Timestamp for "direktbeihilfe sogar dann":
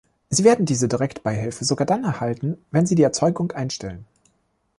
0.87-2.03